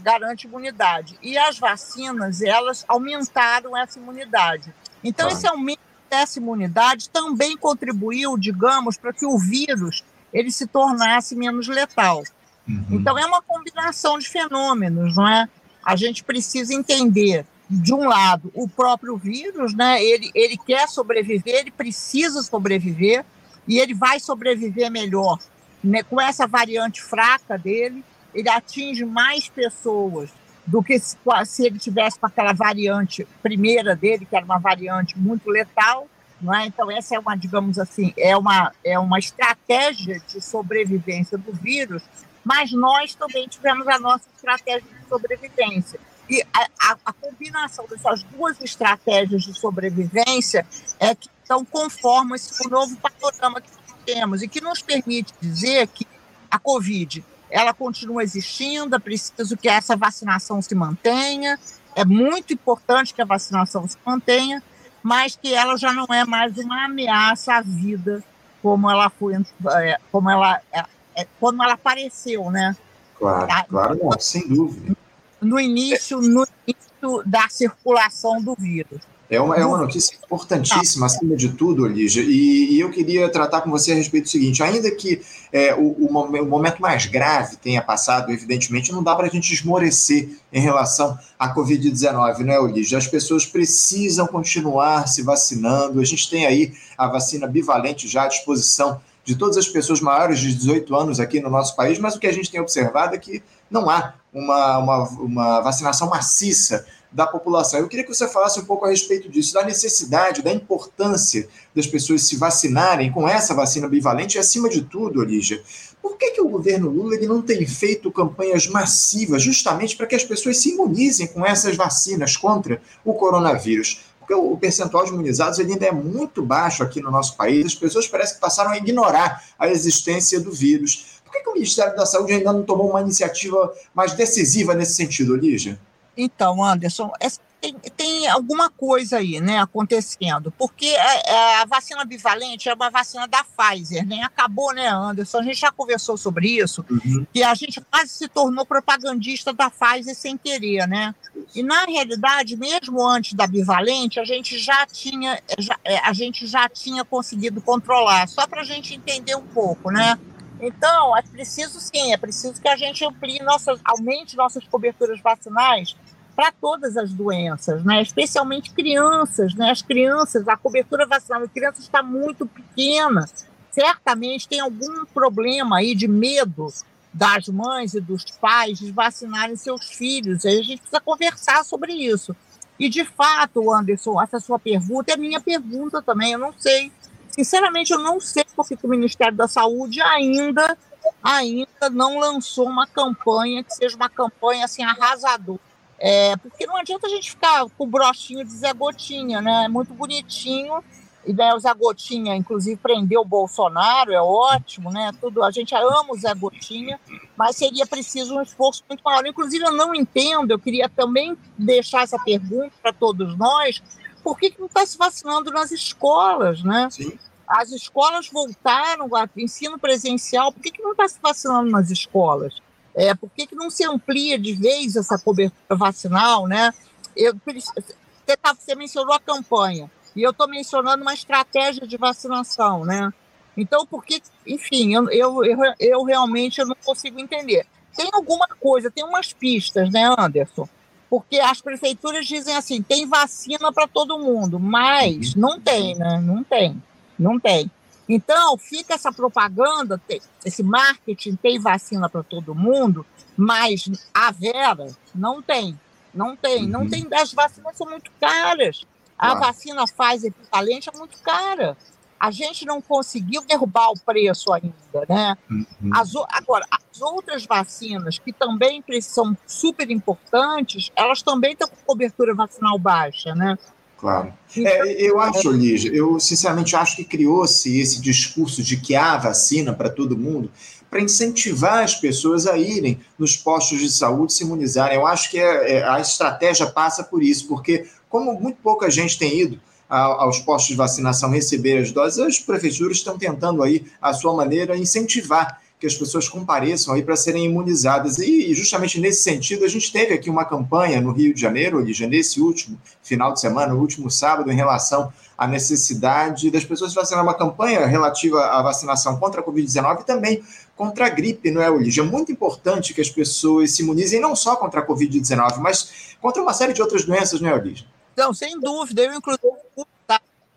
garante 0.01 0.47
imunidade. 0.47 1.17
E 1.21 1.37
as 1.37 1.59
vacinas, 1.59 2.41
elas 2.41 2.85
aumentaram 2.87 3.75
essa 3.75 3.99
imunidade. 3.99 4.73
Então, 5.03 5.29
esse 5.29 5.47
aumento 5.47 5.79
dessa 6.09 6.39
imunidade 6.39 7.09
também 7.09 7.57
contribuiu, 7.57 8.37
digamos, 8.37 8.97
para 8.97 9.13
que 9.13 9.25
o 9.25 9.37
vírus 9.37 10.03
ele 10.33 10.51
se 10.51 10.67
tornasse 10.67 11.35
menos 11.35 11.67
letal. 11.67 12.23
Uhum. 12.67 12.85
Então, 12.91 13.17
é 13.17 13.25
uma 13.25 13.41
combinação 13.41 14.17
de 14.19 14.29
fenômenos, 14.29 15.15
não 15.15 15.27
é? 15.27 15.47
A 15.83 15.95
gente 15.95 16.23
precisa 16.23 16.73
entender, 16.73 17.45
de 17.69 17.93
um 17.93 18.07
lado, 18.07 18.51
o 18.53 18.67
próprio 18.67 19.17
vírus, 19.17 19.73
né? 19.73 20.03
Ele, 20.03 20.29
ele 20.35 20.57
quer 20.57 20.87
sobreviver, 20.87 21.55
ele 21.55 21.71
precisa 21.71 22.43
sobreviver, 22.43 23.25
e 23.67 23.79
ele 23.79 23.93
vai 23.93 24.19
sobreviver 24.19 24.91
melhor 24.91 25.39
né? 25.83 26.03
com 26.03 26.19
essa 26.19 26.47
variante 26.47 27.01
fraca 27.01 27.57
dele. 27.57 28.03
Ele 28.33 28.49
atinge 28.49 29.05
mais 29.05 29.49
pessoas 29.49 30.29
do 30.65 30.83
que 30.83 30.99
se, 30.99 31.17
se 31.45 31.65
ele 31.65 31.79
tivesse 31.79 32.19
com 32.19 32.25
aquela 32.25 32.53
variante 32.53 33.27
primeira 33.41 33.95
dele, 33.95 34.25
que 34.25 34.35
era 34.35 34.45
uma 34.45 34.59
variante 34.59 35.17
muito 35.17 35.49
letal. 35.49 36.07
Não 36.39 36.53
é? 36.53 36.65
Então, 36.65 36.89
essa 36.89 37.15
é 37.15 37.19
uma, 37.19 37.35
digamos 37.35 37.77
assim, 37.77 38.13
é 38.17 38.35
uma, 38.35 38.71
é 38.83 38.97
uma 38.97 39.19
estratégia 39.19 40.19
de 40.27 40.41
sobrevivência 40.41 41.37
do 41.37 41.53
vírus, 41.53 42.01
mas 42.43 42.71
nós 42.71 43.13
também 43.13 43.47
tivemos 43.47 43.87
a 43.87 43.99
nossa 43.99 44.25
estratégia 44.35 44.81
de 44.81 45.07
sobrevivência. 45.07 45.99
E 46.27 46.41
a, 46.53 46.91
a, 46.91 46.97
a 47.05 47.13
combinação 47.13 47.85
dessas 47.87 48.23
duas 48.23 48.59
estratégias 48.61 49.43
de 49.43 49.53
sobrevivência 49.53 50.65
é 50.99 51.13
que 51.13 51.29
então 51.43 51.65
conformam 51.65 52.33
esse 52.33 52.69
novo 52.69 52.95
panorama 52.95 53.59
que 53.59 53.69
temos 54.05 54.41
e 54.41 54.47
que 54.47 54.61
nos 54.61 54.81
permite 54.81 55.33
dizer 55.41 55.85
que 55.87 56.07
a 56.49 56.57
Covid 56.57 57.21
ela 57.51 57.73
continua 57.73 58.23
existindo, 58.23 58.95
é 58.95 58.99
preciso 58.99 59.57
que 59.57 59.69
essa 59.69 59.95
vacinação 59.95 60.61
se 60.61 60.73
mantenha, 60.73 61.59
é 61.95 62.05
muito 62.05 62.53
importante 62.53 63.13
que 63.13 63.21
a 63.21 63.25
vacinação 63.25 63.87
se 63.87 63.97
mantenha, 64.05 64.63
mas 65.03 65.35
que 65.35 65.53
ela 65.53 65.77
já 65.77 65.91
não 65.91 66.05
é 66.13 66.25
mais 66.25 66.57
uma 66.57 66.85
ameaça 66.85 67.55
à 67.55 67.61
vida 67.61 68.23
como 68.61 68.89
ela 68.89 69.09
foi, 69.09 69.35
é, 69.35 69.97
como 70.11 70.29
ela, 70.29 70.61
é, 70.71 70.85
é, 71.15 71.27
como 71.39 71.63
ela 71.63 71.73
apareceu, 71.73 72.51
né? 72.51 72.75
Claro, 73.17 73.65
claro, 73.67 73.99
não, 74.01 74.19
sem 74.19 74.47
dúvida. 74.47 74.95
No 75.41 75.59
início, 75.59 76.21
no 76.21 76.45
início 76.67 76.90
da 77.25 77.47
circulação 77.49 78.41
do 78.41 78.55
vírus. 78.55 79.01
É 79.31 79.39
uma, 79.39 79.55
é 79.55 79.65
uma 79.65 79.77
notícia 79.77 80.13
importantíssima, 80.21 81.05
acima 81.05 81.37
de 81.37 81.53
tudo, 81.53 81.83
Olígia, 81.83 82.21
e, 82.21 82.73
e, 82.73 82.79
eu 82.81 82.91
queria 82.91 83.29
tratar 83.29 83.61
com 83.61 83.71
você 83.71 83.93
a 83.93 83.95
respeito 83.95 84.25
do 84.25 84.29
seguinte: 84.29 84.61
ainda 84.61 84.91
que 84.91 85.21
é, 85.53 85.73
o, 85.73 86.05
o, 86.05 86.11
momento 86.11 86.81
mais 86.81 87.05
grave 87.05 87.55
tenha 87.55 87.81
passado, 87.81 88.29
evidentemente, 88.29 88.91
não 88.91 89.01
dá 89.01 89.15
para 89.15 89.27
a 89.27 89.29
gente 89.29 89.53
esmorecer 89.53 90.29
em 90.51 90.59
relação 90.59 91.17
à 91.39 91.55
Covid-19, 91.55 92.39
né, 92.39 92.59
Olígia? 92.59 92.97
As 92.97 93.07
pessoas 93.07 93.45
precisam 93.45 94.27
continuar 94.27 95.07
se 95.07 95.21
vacinando, 95.21 96.01
a 96.01 96.05
gente 96.05 96.29
tem 96.29 96.45
aí 96.45 96.73
a 96.97 97.07
vacina 97.07 97.47
bivalente 97.47 98.09
já 98.09 98.23
à 98.23 98.27
disposição 98.27 98.99
de 99.23 99.35
todas 99.35 99.55
as 99.55 99.69
pessoas 99.69 100.01
maiores 100.01 100.39
de 100.39 100.53
18 100.53 100.93
anos 100.93 101.19
aqui 101.21 101.39
no 101.39 101.49
nosso 101.49 101.73
país, 101.77 101.97
mas 101.99 102.15
o 102.15 102.19
que 102.19 102.27
a 102.27 102.33
gente 102.33 102.51
tem 102.51 102.59
observado 102.59 103.15
é 103.15 103.17
que 103.17 103.41
não 103.69 103.89
há 103.89 104.13
uma, 104.33 104.77
uma, 104.77 105.09
uma 105.09 105.61
vacinação 105.61 106.09
maciça 106.09 106.85
da 107.11 107.27
população. 107.27 107.79
Eu 107.79 107.89
queria 107.89 108.05
que 108.05 108.13
você 108.13 108.27
falasse 108.27 108.59
um 108.59 108.65
pouco 108.65 108.85
a 108.85 108.89
respeito 108.89 109.29
disso, 109.29 109.53
da 109.53 109.65
necessidade, 109.65 110.41
da 110.41 110.51
importância 110.51 111.47
das 111.75 111.85
pessoas 111.85 112.23
se 112.23 112.37
vacinarem 112.37 113.11
com 113.11 113.27
essa 113.27 113.53
vacina 113.53 113.87
bivalente 113.87 114.37
e, 114.37 114.39
acima 114.39 114.69
de 114.69 114.81
tudo, 114.81 115.19
Olígia, 115.19 115.61
por 116.01 116.17
que, 116.17 116.31
que 116.31 116.41
o 116.41 116.47
governo 116.47 116.89
Lula 116.89 117.15
ele 117.15 117.27
não 117.27 117.41
tem 117.41 117.65
feito 117.65 118.11
campanhas 118.11 118.67
massivas 118.67 119.43
justamente 119.43 119.97
para 119.97 120.07
que 120.07 120.15
as 120.15 120.23
pessoas 120.23 120.57
se 120.57 120.71
imunizem 120.71 121.27
com 121.27 121.45
essas 121.45 121.75
vacinas 121.75 122.37
contra 122.37 122.81
o 123.03 123.13
coronavírus? 123.13 124.01
Porque 124.19 124.33
o 124.33 124.55
percentual 124.55 125.03
de 125.03 125.11
imunizados 125.11 125.59
ainda 125.59 125.85
é 125.85 125.91
muito 125.91 126.41
baixo 126.41 126.83
aqui 126.83 127.01
no 127.01 127.11
nosso 127.11 127.35
país, 127.35 127.65
as 127.65 127.75
pessoas 127.75 128.07
parecem 128.07 128.35
que 128.35 128.41
passaram 128.41 128.71
a 128.71 128.77
ignorar 128.77 129.43
a 129.59 129.67
existência 129.67 130.39
do 130.39 130.51
vírus. 130.51 131.20
Por 131.31 131.37
que, 131.37 131.43
que 131.43 131.49
o 131.49 131.53
Ministério 131.53 131.95
da 131.95 132.05
Saúde 132.05 132.33
ainda 132.33 132.51
não 132.51 132.63
tomou 132.63 132.89
uma 132.89 132.99
iniciativa 132.99 133.73
mais 133.95 134.13
decisiva 134.13 134.73
nesse 134.73 134.95
sentido, 134.95 135.31
Olígia? 135.31 135.79
Então, 136.17 136.61
Anderson, 136.61 137.09
é, 137.21 137.29
tem, 137.61 137.73
tem, 137.95 138.27
alguma 138.27 138.69
coisa 138.69 139.17
aí, 139.17 139.39
né, 139.39 139.59
acontecendo, 139.59 140.51
porque 140.57 140.87
a, 140.87 141.15
é, 141.15 141.21
é, 141.25 141.55
a, 141.61 141.65
vacina 141.65 142.03
bivalente 142.03 142.67
é 142.67 142.73
uma 142.73 142.89
vacina 142.89 143.27
da 143.27 143.45
Pfizer, 143.45 144.05
né? 144.05 144.23
Acabou, 144.23 144.73
né, 144.73 144.87
Anderson? 144.87 145.39
A 145.39 145.43
gente 145.43 145.59
já 145.59 145.71
conversou 145.71 146.17
sobre 146.17 146.49
isso, 146.49 146.83
uhum. 146.89 147.25
que 147.31 147.41
a 147.43 147.53
gente 147.55 147.79
quase 147.79 148.09
se 148.09 148.27
tornou 148.27 148.65
propagandista 148.65 149.53
da 149.53 149.69
Pfizer 149.69 150.15
sem 150.15 150.37
querer, 150.37 150.85
né? 150.85 151.15
E 151.55 151.63
na 151.63 151.85
realidade, 151.85 152.57
mesmo 152.57 153.07
antes 153.07 153.33
da 153.33 153.47
bivalente, 153.47 154.19
a 154.19 154.25
gente 154.25 154.57
já 154.57 154.85
tinha, 154.85 155.41
já, 155.57 155.79
a 156.03 156.13
gente 156.13 156.47
já 156.47 156.67
tinha 156.67 157.05
conseguido 157.05 157.61
controlar. 157.61 158.27
Só 158.27 158.47
para 158.47 158.61
a 158.61 158.65
gente 158.65 158.95
entender 158.95 159.35
um 159.35 159.45
pouco, 159.45 159.91
né? 159.91 160.19
Então, 160.61 161.17
é 161.17 161.23
preciso 161.23 161.79
sim, 161.79 162.13
é 162.13 162.17
preciso 162.17 162.61
que 162.61 162.67
a 162.67 162.77
gente 162.77 163.03
amplie 163.03 163.41
nossas, 163.41 163.79
aumente 163.83 164.37
nossas 164.37 164.63
coberturas 164.65 165.19
vacinais 165.19 165.95
para 166.35 166.51
todas 166.51 166.95
as 166.95 167.11
doenças, 167.11 167.83
né? 167.83 168.01
especialmente 168.01 168.71
crianças. 168.71 169.55
Né? 169.55 169.71
As 169.71 169.81
crianças, 169.81 170.47
a 170.47 170.55
cobertura 170.55 171.05
vacinal 171.07 171.41
de 171.41 171.49
crianças 171.49 171.83
está 171.83 172.03
muito 172.03 172.45
pequena. 172.45 173.25
Certamente 173.71 174.47
tem 174.47 174.59
algum 174.59 175.05
problema 175.05 175.77
aí 175.77 175.95
de 175.95 176.07
medo 176.07 176.67
das 177.13 177.47
mães 177.47 177.93
e 177.93 177.99
dos 177.99 178.23
pais 178.23 178.79
de 178.79 178.91
vacinarem 178.91 179.55
seus 179.55 179.85
filhos. 179.85 180.45
Aí 180.45 180.59
a 180.59 180.63
gente 180.63 180.79
precisa 180.79 181.01
conversar 181.01 181.63
sobre 181.65 181.93
isso. 181.93 182.35
E, 182.79 182.89
de 182.89 183.05
fato, 183.05 183.71
Anderson, 183.71 184.21
essa 184.21 184.39
sua 184.39 184.57
pergunta 184.57 185.13
é 185.13 185.17
minha 185.17 185.39
pergunta 185.39 186.01
também. 186.01 186.33
Eu 186.33 186.39
não 186.39 186.53
sei 186.57 186.91
Sinceramente, 187.31 187.91
eu 187.91 187.99
não 187.99 188.19
sei 188.19 188.43
por 188.55 188.67
que 188.67 188.77
o 188.83 188.89
Ministério 188.89 189.35
da 189.35 189.47
Saúde 189.47 190.01
ainda, 190.01 190.77
ainda 191.23 191.89
não 191.89 192.19
lançou 192.19 192.67
uma 192.67 192.87
campanha 192.87 193.63
que 193.63 193.73
seja 193.73 193.95
uma 193.95 194.09
campanha 194.09 194.65
assim 194.65 194.83
arrasadora. 194.83 195.59
É, 196.03 196.35
porque 196.37 196.65
não 196.65 196.77
adianta 196.77 197.05
a 197.05 197.09
gente 197.09 197.29
ficar 197.29 197.65
com 197.77 197.83
o 197.83 197.87
brochinho 197.87 198.43
de 198.43 198.51
Zé 198.51 198.73
Gotinha, 198.73 199.39
né? 199.39 199.65
É 199.65 199.67
muito 199.67 199.93
bonitinho. 199.93 200.83
E 201.23 201.31
né, 201.31 201.53
o 201.53 201.59
Zé 201.59 201.71
Gotinha, 201.75 202.35
inclusive, 202.35 202.75
prendeu 202.77 203.21
o 203.21 203.25
Bolsonaro, 203.25 204.11
é 204.11 204.19
ótimo, 204.19 204.91
né? 204.91 205.11
Tudo, 205.21 205.43
a 205.43 205.51
gente 205.51 205.75
ama 205.75 206.07
o 206.09 206.17
Zé 206.17 206.33
Gotinha, 206.33 206.99
mas 207.37 207.55
seria 207.55 207.85
preciso 207.85 208.35
um 208.35 208.41
esforço 208.41 208.83
muito 208.89 209.03
maior. 209.03 209.25
Inclusive, 209.27 209.63
eu 209.63 209.73
não 209.73 209.93
entendo, 209.93 210.49
eu 210.49 210.57
queria 210.57 210.89
também 210.89 211.37
deixar 211.55 212.01
essa 212.01 212.17
pergunta 212.17 212.71
para 212.81 212.91
todos 212.91 213.37
nós, 213.37 213.83
por 214.23 214.37
que, 214.37 214.51
que 214.51 214.59
não 214.59 214.67
está 214.67 214.85
se 214.85 214.97
vacinando 214.97 215.51
nas 215.51 215.71
escolas, 215.71 216.63
né? 216.63 216.87
Sim. 216.89 217.17
As 217.47 217.71
escolas 217.71 218.29
voltaram 218.29 219.09
ao 219.15 219.29
ensino 219.35 219.77
presencial, 219.77 220.51
por 220.51 220.61
que, 220.61 220.71
que 220.71 220.81
não 220.81 220.91
está 220.91 221.07
se 221.07 221.19
vacinando 221.21 221.69
nas 221.69 221.89
escolas? 221.89 222.61
É, 222.95 223.13
por 223.13 223.29
que, 223.29 223.47
que 223.47 223.55
não 223.55 223.69
se 223.69 223.83
amplia 223.83 224.37
de 224.37 224.53
vez 224.53 224.95
essa 224.95 225.17
cobertura 225.17 225.75
vacinal, 225.75 226.47
né? 226.47 226.73
Eu, 227.15 227.33
você, 227.45 228.37
tá, 228.37 228.53
você 228.53 228.75
mencionou 228.75 229.13
a 229.13 229.19
campanha, 229.19 229.89
e 230.15 230.23
eu 230.23 230.31
estou 230.31 230.47
mencionando 230.47 231.01
uma 231.01 231.13
estratégia 231.13 231.85
de 231.87 231.97
vacinação, 231.97 232.85
né? 232.85 233.11
Então, 233.55 233.85
por 233.85 234.03
que, 234.03 234.21
enfim, 234.47 234.93
eu, 234.93 235.09
eu, 235.09 235.43
eu, 235.43 235.57
eu 235.79 236.03
realmente 236.03 236.59
eu 236.59 236.67
não 236.67 236.75
consigo 236.83 237.19
entender. 237.19 237.65
Tem 237.95 238.09
alguma 238.13 238.47
coisa, 238.47 238.89
tem 238.89 239.03
umas 239.03 239.33
pistas, 239.33 239.91
né, 239.91 240.13
Anderson? 240.17 240.67
Porque 241.11 241.41
as 241.41 241.59
prefeituras 241.59 242.25
dizem 242.25 242.55
assim, 242.55 242.81
tem 242.81 243.05
vacina 243.05 243.69
para 243.73 243.85
todo 243.85 244.17
mundo, 244.17 244.57
mas 244.57 245.35
uhum. 245.35 245.41
não 245.41 245.59
tem, 245.59 245.93
né? 245.93 246.21
Não 246.21 246.41
tem, 246.41 246.81
não 247.19 247.37
tem. 247.37 247.69
Então, 248.07 248.57
fica 248.57 248.93
essa 248.93 249.11
propaganda, 249.11 250.01
esse 250.45 250.63
marketing, 250.63 251.35
tem 251.35 251.59
vacina 251.59 252.09
para 252.09 252.23
todo 252.23 252.55
mundo, 252.55 253.05
mas 253.35 253.89
a 254.13 254.31
Vera 254.31 254.87
não 255.13 255.41
tem, 255.41 255.77
não 256.13 256.33
tem, 256.33 256.65
não 256.65 256.83
uhum. 256.83 256.89
tem, 256.89 257.05
as 257.11 257.33
vacinas 257.33 257.75
são 257.75 257.89
muito 257.89 258.09
caras. 258.17 258.85
A 259.17 259.35
vacina 259.35 259.83
Pfizer 259.85 260.31
equivalente 260.31 260.89
é 260.89 260.97
muito 260.97 261.21
cara 261.21 261.75
a 262.21 262.29
gente 262.29 262.67
não 262.67 262.79
conseguiu 262.79 263.41
derrubar 263.47 263.89
o 263.89 263.99
preço 263.99 264.53
ainda, 264.53 264.75
né? 265.09 265.35
Uhum. 265.49 265.65
As, 265.91 266.11
agora, 266.29 266.67
as 266.69 267.01
outras 267.01 267.47
vacinas, 267.47 268.19
que 268.19 268.31
também 268.31 268.83
são 269.01 269.35
super 269.47 269.89
importantes, 269.89 270.91
elas 270.95 271.23
também 271.23 271.53
estão 271.53 271.67
com 271.67 271.75
cobertura 271.83 272.35
vacinal 272.35 272.77
baixa, 272.77 273.33
né? 273.33 273.57
Claro. 273.97 274.31
É, 274.55 275.01
eu 275.01 275.19
acho, 275.19 275.51
Lígia, 275.51 275.91
eu 275.91 276.19
sinceramente 276.19 276.75
acho 276.75 276.95
que 276.95 277.03
criou-se 277.03 277.79
esse 277.79 277.99
discurso 277.99 278.61
de 278.61 278.77
que 278.77 278.95
há 278.95 279.17
vacina 279.17 279.73
para 279.73 279.89
todo 279.89 280.15
mundo 280.15 280.51
para 280.91 281.01
incentivar 281.01 281.83
as 281.83 281.95
pessoas 281.95 282.45
a 282.45 282.55
irem 282.57 282.99
nos 283.17 283.35
postos 283.35 283.79
de 283.79 283.89
saúde 283.89 284.33
se 284.33 284.43
imunizarem. 284.43 284.97
Eu 284.97 285.07
acho 285.07 285.31
que 285.31 285.39
é, 285.39 285.77
é, 285.77 285.83
a 285.87 285.99
estratégia 285.99 286.67
passa 286.67 287.03
por 287.03 287.23
isso, 287.23 287.47
porque 287.47 287.87
como 288.09 288.39
muito 288.39 288.57
pouca 288.61 288.91
gente 288.91 289.17
tem 289.17 289.39
ido 289.39 289.59
aos 289.91 290.39
postos 290.39 290.69
de 290.69 290.75
vacinação 290.75 291.29
receber 291.29 291.77
as 291.79 291.91
doses, 291.91 292.17
as 292.19 292.39
prefeituras 292.39 292.97
estão 292.97 293.17
tentando 293.17 293.61
aí, 293.61 293.85
a 294.01 294.13
sua 294.13 294.33
maneira, 294.33 294.77
incentivar 294.77 295.59
que 295.77 295.87
as 295.87 295.95
pessoas 295.95 296.29
compareçam 296.29 296.93
aí 296.93 297.01
para 297.03 297.15
serem 297.15 297.45
imunizadas. 297.45 298.19
E 298.19 298.53
justamente 298.53 298.99
nesse 299.01 299.23
sentido, 299.23 299.65
a 299.65 299.67
gente 299.67 299.91
teve 299.91 300.13
aqui 300.13 300.29
uma 300.29 300.45
campanha 300.45 301.01
no 301.01 301.11
Rio 301.11 301.33
de 301.33 301.41
Janeiro, 301.41 301.81
Lígia, 301.81 302.07
nesse 302.07 302.39
último 302.39 302.79
final 303.01 303.33
de 303.33 303.41
semana, 303.41 303.73
último 303.73 304.09
sábado, 304.09 304.49
em 304.51 304.55
relação 304.55 305.11
à 305.35 305.47
necessidade 305.47 306.51
das 306.51 306.63
pessoas 306.63 306.93
vacinar 306.93 307.23
uma 307.23 307.33
campanha 307.33 307.85
relativa 307.87 308.45
à 308.45 308.61
vacinação 308.61 309.17
contra 309.17 309.41
a 309.41 309.43
Covid-19 309.43 310.01
e 310.01 310.05
também 310.05 310.43
contra 310.77 311.07
a 311.07 311.09
gripe, 311.09 311.51
não 311.51 311.61
é, 311.61 311.69
Lígia? 311.77 312.01
É 312.01 312.05
muito 312.05 312.31
importante 312.31 312.93
que 312.93 313.01
as 313.01 313.09
pessoas 313.09 313.71
se 313.71 313.81
imunizem 313.81 314.21
não 314.21 314.35
só 314.35 314.55
contra 314.55 314.81
a 314.81 314.87
Covid-19, 314.87 315.57
mas 315.57 316.15
contra 316.21 316.41
uma 316.41 316.53
série 316.53 316.73
de 316.73 316.81
outras 316.81 317.03
doenças, 317.03 317.41
não 317.41 317.49
é, 317.49 317.59
Lígia? 317.59 317.87
Não, 318.15 318.33
sem 318.33 318.59
dúvida. 318.59 319.01
Eu, 319.01 319.13
inclusive, 319.13 319.47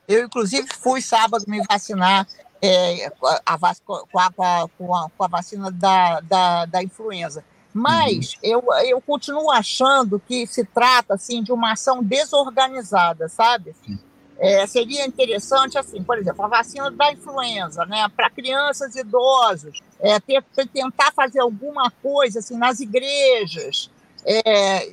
eu, 0.09 0.25
inclusive, 0.25 0.69
fui 0.81 1.01
sábado 1.01 1.45
me 1.47 1.63
vacinar 1.67 2.27
é, 2.61 3.13
a, 3.45 3.59
com, 3.85 3.97
a, 4.19 4.33
com, 4.33 4.43
a, 4.43 4.69
com, 5.09 5.25
a, 5.25 5.29
vacina 5.29 5.71
da, 5.71 6.21
da, 6.21 6.65
da 6.67 6.83
influenza. 6.83 7.45
Mas 7.73 8.35
uhum. 8.35 8.39
eu, 8.43 8.65
eu 8.87 9.01
continuo 9.01 9.51
achando 9.51 10.21
que 10.21 10.47
se 10.47 10.65
trata 10.65 11.15
assim, 11.15 11.43
de 11.43 11.53
uma 11.53 11.73
ação 11.73 12.03
desorganizada, 12.03 13.29
sabe? 13.29 13.75
É, 14.39 14.67
seria 14.67 15.07
interessante, 15.07 15.79
assim, 15.79 16.03
por 16.03 16.19
exemplo, 16.19 16.45
a 16.45 16.49
vacina 16.49 16.91
da 16.91 17.13
influenza, 17.13 17.85
né, 17.87 18.09
para 18.17 18.29
crianças 18.29 18.97
e 18.97 19.01
idosos, 19.01 19.81
é, 20.01 20.19
ter, 20.19 20.45
tentar 20.73 21.13
fazer 21.13 21.41
alguma 21.41 21.91
coisa 22.03 22.41
assim, 22.41 22.57
nas 22.57 22.81
igrejas, 22.81 23.91
é, 24.25 24.93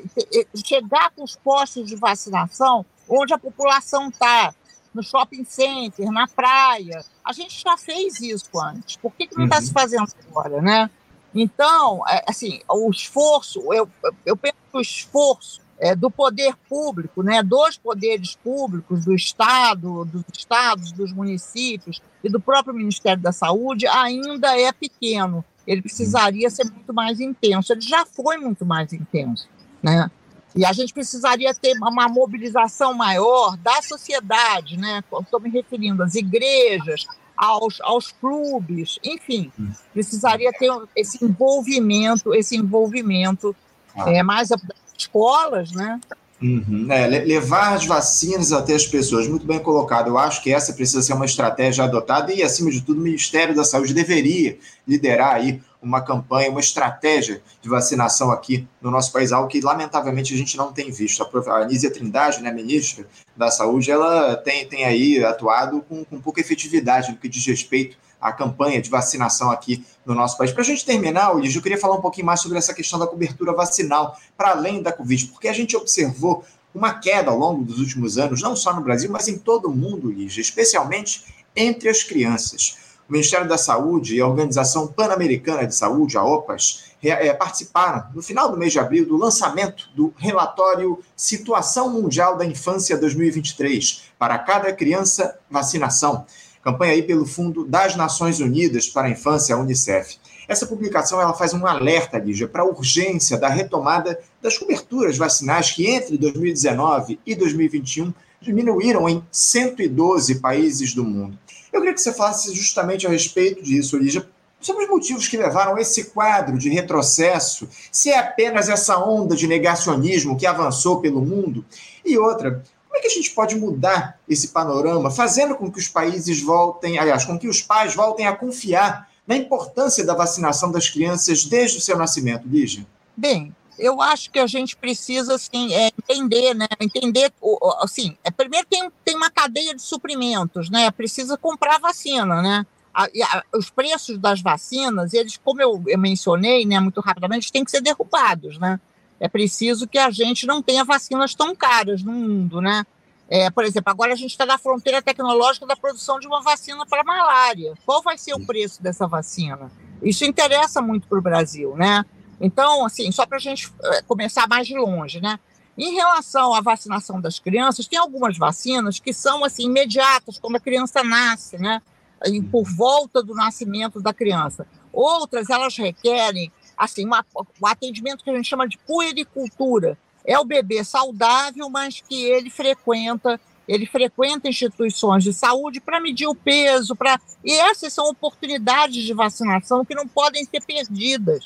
chegar 0.66 1.12
com 1.12 1.24
os 1.24 1.36
postos 1.36 1.88
de 1.88 1.96
vacinação 1.96 2.86
onde 3.08 3.34
a 3.34 3.38
população 3.38 4.10
está, 4.10 4.54
no 4.94 5.02
shopping 5.02 5.46
center, 5.46 6.12
na 6.12 6.28
praia. 6.28 7.04
A 7.24 7.32
gente 7.32 7.62
já 7.62 7.78
fez 7.78 8.20
isso 8.20 8.50
antes. 8.60 8.98
Por 8.98 9.12
que, 9.14 9.28
que 9.28 9.38
não 9.38 9.46
está 9.46 9.58
uhum. 9.58 9.62
se 9.64 9.72
fazendo 9.72 10.08
agora, 10.30 10.62
né? 10.62 10.90
Então, 11.34 12.06
é, 12.08 12.26
assim, 12.28 12.62
o 12.70 12.90
esforço, 12.90 13.74
eu, 13.74 13.90
eu 14.26 14.36
penso 14.36 14.56
que 14.70 14.78
o 14.78 14.82
esforço 14.82 15.61
é, 15.82 15.96
do 15.96 16.12
poder 16.12 16.54
público, 16.70 17.24
né, 17.24 17.42
dos 17.42 17.76
poderes 17.76 18.36
públicos, 18.36 19.04
do 19.04 19.16
Estado, 19.16 20.06
dos 20.06 20.24
estados, 20.32 20.92
dos 20.92 21.12
municípios 21.12 22.00
e 22.24 22.30
do 22.30 22.40
próprio 22.40 22.76
Ministério 22.76 23.22
da 23.22 23.32
Saúde 23.32 23.88
ainda 23.88 24.56
é 24.56 24.72
pequeno. 24.72 25.44
Ele 25.66 25.82
precisaria 25.82 26.50
ser 26.52 26.66
muito 26.66 26.94
mais 26.94 27.20
intenso. 27.20 27.74
Ele 27.74 27.82
já 27.82 28.06
foi 28.06 28.38
muito 28.38 28.64
mais 28.64 28.94
intenso, 28.94 29.48
né? 29.82 30.10
E 30.56 30.66
a 30.66 30.74
gente 30.74 30.94
precisaria 30.94 31.54
ter 31.56 31.76
uma 31.78 32.08
mobilização 32.08 32.94
maior 32.94 33.58
da 33.58 33.82
sociedade, 33.82 34.78
né? 34.78 35.02
Estou 35.20 35.40
me 35.40 35.50
referindo 35.50 36.04
às 36.04 36.14
igrejas, 36.14 37.08
aos, 37.36 37.82
aos 37.82 38.12
clubes, 38.12 39.00
enfim, 39.04 39.52
precisaria 39.94 40.52
ter 40.52 40.70
esse 40.96 41.24
envolvimento, 41.24 42.36
esse 42.36 42.56
envolvimento 42.56 43.56
ah. 43.96 44.12
é, 44.12 44.22
mais 44.22 44.52
escolas, 45.02 45.72
né? 45.72 46.00
Uhum. 46.42 46.88
É, 46.92 47.08
levar 47.08 47.76
as 47.76 47.86
vacinas 47.86 48.52
até 48.52 48.74
as 48.74 48.88
pessoas, 48.88 49.28
muito 49.28 49.46
bem 49.46 49.60
colocado. 49.60 50.08
Eu 50.08 50.18
acho 50.18 50.42
que 50.42 50.52
essa 50.52 50.74
precisa 50.74 51.02
ser 51.02 51.14
uma 51.14 51.26
estratégia 51.26 51.84
adotada 51.84 52.34
e, 52.34 52.42
acima 52.42 52.72
de 52.72 52.82
tudo, 52.82 53.00
o 53.00 53.04
Ministério 53.04 53.56
da 53.56 53.64
Saúde 53.64 53.94
deveria 53.94 54.58
liderar 54.88 55.36
aí 55.36 55.62
uma 55.80 56.02
campanha, 56.02 56.50
uma 56.50 56.60
estratégia 56.60 57.42
de 57.62 57.70
vacinação 57.70 58.32
aqui 58.32 58.68
no 58.82 58.90
nosso 58.90 59.12
país, 59.12 59.32
algo 59.32 59.48
que, 59.48 59.62
lamentavelmente, 59.62 60.34
a 60.34 60.38
gente 60.38 60.58
não 60.58 60.74
tem 60.74 60.92
visto. 60.92 61.24
A 61.48 61.58
Anísia 61.58 61.92
Trindade, 61.92 62.42
né, 62.42 62.52
ministra 62.52 63.06
da 63.38 63.52
Saúde, 63.52 63.92
ela 63.92 64.36
tem, 64.36 64.66
tem 64.68 64.84
aí 64.86 65.24
atuado 65.24 65.84
com, 65.88 66.04
com 66.04 66.20
pouca 66.20 66.42
efetividade 66.42 67.12
no 67.12 67.18
que 67.18 67.30
diz 67.30 67.46
respeito 67.46 67.98
à 68.22 68.32
campanha 68.32 68.82
de 68.82 68.90
vacinação 68.90 69.50
aqui 69.50 69.84
no 70.06 70.14
nosso 70.14 70.38
país. 70.38 70.52
Para 70.52 70.62
a 70.62 70.66
gente 70.66 70.86
terminar, 70.86 71.36
Ulis, 71.36 71.56
eu 71.56 71.62
queria 71.62 71.78
falar 71.78 71.96
um 71.96 72.02
pouquinho 72.02 72.28
mais 72.28 72.40
sobre 72.40 72.58
essa 72.58 72.74
questão 72.74 73.00
da 73.00 73.08
cobertura 73.08 73.54
vacinal, 73.54 74.18
para 74.38 74.52
além 74.52 74.82
da 74.82 74.92
Covid, 74.92 75.28
porque 75.28 75.48
a 75.48 75.54
gente 75.54 75.76
observou 75.76 76.46
uma 76.74 76.94
queda 76.94 77.32
ao 77.32 77.38
longo 77.38 77.64
dos 77.64 77.80
últimos 77.80 78.18
anos, 78.18 78.42
não 78.42 78.56
só 78.56 78.74
no 78.74 78.82
Brasil, 78.82 79.10
mas 79.12 79.28
em 79.28 79.38
todo 79.38 79.66
o 79.66 79.76
mundo, 79.76 80.12
Lígia, 80.12 80.42
especialmente 80.42 81.26
entre 81.56 81.90
as 81.90 82.04
crianças. 82.04 82.78
O 83.10 83.12
Ministério 83.12 83.48
da 83.48 83.58
Saúde 83.58 84.16
e 84.16 84.22
a 84.22 84.28
Organização 84.28 84.88
Pan-Americana 84.88 85.68
de 85.68 85.76
Saúde, 85.76 86.18
a 86.18 86.24
OPAS, 86.24 86.92
é, 87.04 87.34
participaram, 87.34 88.06
no 88.14 88.22
final 88.22 88.50
do 88.50 88.58
mês 88.58 88.72
de 88.72 88.80
abril, 88.80 89.06
do 89.06 89.18
lançamento 89.18 89.90
do 89.94 90.14
relatório 90.16 91.00
Situação 91.16 91.90
Mundial 91.90 92.38
da 92.38 92.46
Infância 92.46 92.98
2023, 92.98 94.04
para 94.18 94.38
cada 94.40 94.72
criança, 94.72 95.38
vacinação 95.50 96.26
campanha 96.62 96.94
aí 96.94 97.04
pelo 97.04 97.26
Fundo 97.26 97.66
das 97.66 97.96
Nações 97.96 98.40
Unidas 98.40 98.88
para 98.88 99.08
a 99.08 99.12
Infância, 99.12 99.56
a 99.56 99.60
Unicef. 99.60 100.18
Essa 100.48 100.68
publicação 100.68 101.22
ela 101.22 101.34
faz 101.34 101.54
um 101.54 101.66
alerta, 101.66 102.18
Lígia, 102.18 102.48
para 102.48 102.64
a 102.64 102.66
urgência 102.66 103.38
da 103.38 103.48
retomada 103.48 104.20
das 104.42 104.58
coberturas 104.58 105.18
vacinais 105.18 105.72
que 105.72 105.88
entre 105.88 106.18
2019 106.18 107.20
e 107.26 107.36
2021 107.36 108.14
diminuíram 108.42 109.08
em 109.08 109.24
112 109.32 110.36
países 110.36 110.94
do 110.94 111.04
mundo. 111.04 111.38
Eu 111.72 111.80
queria 111.80 111.94
que 111.94 112.02
você 112.02 112.12
falasse 112.12 112.54
justamente 112.54 113.08
a 113.08 113.10
respeito 113.10 113.64
disso, 113.64 113.98
Lígia, 113.98 114.28
sobre 114.60 114.84
os 114.84 114.90
motivos 114.90 115.28
que 115.28 115.38
levaram 115.38 115.78
esse 115.78 116.06
quadro 116.12 116.58
de 116.58 116.70
retrocesso, 116.70 117.68
se 117.92 118.10
é 118.10 118.20
apenas 118.20 118.70
essa 118.70 118.98
onda 118.98 119.36
de 119.36 119.48
negacionismo 119.48 120.38
que 120.38 120.46
avançou 120.46 121.02
pelo 121.02 121.22
mundo, 121.22 121.66
e 122.06 122.18
outra, 122.18 122.64
como 122.92 122.98
é 122.98 123.02
que 123.02 123.08
a 123.08 123.22
gente 123.22 123.32
pode 123.32 123.56
mudar 123.56 124.20
esse 124.28 124.50
panorama, 124.50 125.10
fazendo 125.10 125.56
com 125.56 125.72
que 125.72 125.80
os 125.80 125.88
países 125.88 126.42
voltem, 126.42 127.00
aliás, 127.00 127.24
com 127.24 127.40
que 127.40 127.48
os 127.48 127.62
pais 127.62 127.96
voltem 127.96 128.28
a 128.28 128.36
confiar 128.36 129.10
na 129.26 129.38
importância 129.38 130.06
da 130.06 130.14
vacinação 130.14 130.70
das 130.70 130.90
crianças 130.90 131.46
desde 131.46 131.78
o 131.78 131.82
seu 131.82 131.98
nascimento, 131.98 132.46
Lígia? 132.46 132.86
Bem, 133.16 133.56
eu 133.80 134.02
acho 134.02 134.30
que 134.30 134.40
a 134.40 134.46
gente 134.46 134.76
precisa 134.76 135.36
assim, 135.36 135.74
é, 135.74 135.88
entender, 135.88 136.54
né? 136.54 136.68
Entender, 136.82 137.32
assim, 137.80 138.18
é, 138.26 138.30
primeiro 138.30 138.68
tem, 138.70 138.92
tem 139.06 139.16
uma 139.16 139.30
cadeia 139.30 139.74
de 139.74 139.82
suprimentos, 139.82 140.70
né? 140.70 140.92
Precisa 140.92 141.38
comprar 141.38 141.80
vacina, 141.80 142.42
né? 142.42 142.66
A, 142.94 143.06
a, 143.06 143.44
os 143.58 143.70
preços 143.70 144.18
das 144.18 144.42
vacinas, 144.42 145.14
eles, 145.14 145.38
como 145.38 145.62
eu, 145.62 145.82
eu 145.88 145.98
mencionei, 145.98 146.66
né, 146.66 146.78
muito 146.78 147.00
rapidamente, 147.00 147.54
têm 147.54 147.64
que 147.64 147.72
ser 147.72 147.80
derrubados, 147.80 148.60
né? 148.60 148.82
É 149.22 149.30
preciso 149.30 149.88
que 149.88 150.00
a 150.00 150.10
gente 150.10 150.48
não 150.48 150.64
tenha 150.64 150.84
vacinas 150.84 151.36
tão 151.36 151.56
caras 151.56 152.02
no 152.02 152.12
mundo, 152.12 152.60
né? 152.60 152.84
É, 153.30 153.52
por 153.52 153.64
exemplo, 153.64 153.92
agora 153.92 154.12
a 154.12 154.16
gente 154.16 154.32
está 154.32 154.48
na 154.48 154.58
fronteira 154.58 155.00
tecnológica 155.00 155.66
da 155.68 155.76
produção 155.76 156.20
de 156.20 156.26
uma 156.26 156.42
vacina 156.42 156.84
para 156.88 157.04
malária. 157.04 157.76
Qual 157.86 158.02
vai 158.02 158.18
ser 158.18 158.34
o 158.34 158.44
preço 158.44 158.82
dessa 158.82 159.08
vacina? 159.08 159.72
Isso 160.02 160.26
interessa 160.26 160.82
muito 160.82 161.08
para 161.08 161.20
o 161.20 161.22
Brasil, 161.22 161.76
né? 161.78 162.04
Então, 162.42 162.84
assim, 162.84 163.12
só 163.12 163.28
para 163.28 163.38
a 163.38 163.40
gente 163.40 163.72
é, 163.84 164.02
começar 164.02 164.48
mais 164.48 164.68
de 164.68 164.76
longe, 164.76 165.22
né? 165.22 165.40
Em 165.78 165.94
relação 165.94 166.56
à 166.56 166.60
vacinação 166.60 167.22
das 167.22 167.38
crianças, 167.38 167.88
tem 167.88 168.00
algumas 168.00 168.36
vacinas 168.40 169.00
que 169.00 169.14
são 169.14 169.46
assim 169.46 169.66
imediatas, 169.68 170.40
quando 170.40 170.56
a 170.56 170.60
criança 170.60 171.04
nasce, 171.04 171.60
né? 171.60 171.80
E 172.26 172.42
por 172.42 172.64
volta 172.64 173.22
do 173.22 173.36
nascimento 173.36 174.02
da 174.02 174.14
criança. 174.14 174.66
Outras, 174.92 175.48
elas 175.48 175.78
requerem 175.78 176.52
assim, 176.82 177.06
uma, 177.06 177.24
um 177.62 177.68
atendimento 177.68 178.24
que 178.24 178.30
a 178.32 178.36
gente 178.36 178.50
chama 178.50 178.68
de 178.68 178.78
puericultura. 178.80 179.98
É 180.26 180.38
o 180.40 180.46
bebê 180.46 180.84
saudável, 180.84 181.70
mas 181.70 182.02
que 182.02 182.26
ele 182.26 182.50
frequenta 182.50 183.40
ele 183.68 183.86
frequenta 183.86 184.50
instituições 184.50 185.24
de 185.24 185.32
saúde 185.32 185.80
para 185.80 186.02
medir 186.02 186.28
o 186.28 186.36
peso, 186.36 186.96
para 186.96 187.22
e 187.44 187.54
essas 187.54 187.94
são 187.94 188.10
oportunidades 188.10 189.04
de 189.04 189.14
vacinação 189.14 189.86
que 189.86 189.96
não 189.96 190.08
podem 190.08 190.44
ser 190.44 190.62
perdidas. 190.66 191.46